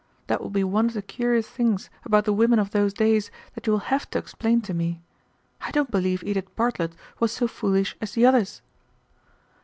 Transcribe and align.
That 0.25 0.41
will 0.41 0.49
be 0.49 0.63
one 0.63 0.87
of 0.87 0.93
the 0.93 1.03
curious 1.03 1.47
things 1.47 1.91
about 2.05 2.25
the 2.25 2.33
women 2.33 2.57
of 2.57 2.71
those 2.71 2.91
days 2.91 3.29
that 3.53 3.67
you 3.67 3.73
will 3.73 3.81
have 3.91 4.09
to 4.09 4.17
explain 4.17 4.59
to 4.61 4.73
me. 4.73 4.99
I 5.61 5.69
don't 5.69 5.91
believe 5.91 6.23
Edith 6.23 6.55
Bartlett 6.55 6.95
was 7.19 7.31
so 7.31 7.47
foolish 7.47 7.95
as 8.01 8.13
the 8.13 8.25
others." 8.25 8.63